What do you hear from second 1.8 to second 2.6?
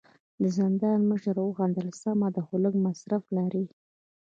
سمه ده، خو